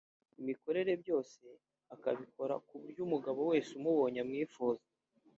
imikorere 0.41 0.91
byose 1.01 1.41
akabikora 1.95 2.55
ku 2.67 2.73
buryo 2.81 3.01
umugabo 3.07 3.39
wese 3.49 3.71
umubonye 3.79 4.19
amwifuza 4.25 4.85